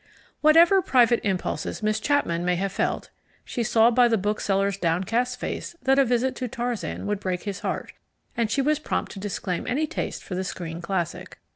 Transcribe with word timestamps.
Whatever 0.41 0.81
private 0.81 1.19
impulses 1.23 1.83
Miss 1.83 1.99
Chapman 1.99 2.43
may 2.43 2.55
have 2.55 2.71
felt, 2.71 3.11
she 3.45 3.61
saw 3.61 3.91
by 3.91 4.07
the 4.07 4.17
bookseller's 4.17 4.75
downcast 4.75 5.39
face 5.39 5.75
that 5.83 5.99
a 5.99 6.05
visit 6.05 6.35
to 6.37 6.47
Tarzan 6.47 7.05
would 7.05 7.19
break 7.19 7.43
his 7.43 7.59
heart, 7.59 7.93
and 8.35 8.49
she 8.49 8.63
was 8.63 8.79
prompt 8.79 9.11
to 9.11 9.19
disclaim 9.19 9.67
any 9.67 9.85
taste 9.85 10.23
for 10.23 10.33
the 10.33 10.43
screen 10.43 10.81
classic. 10.81 11.37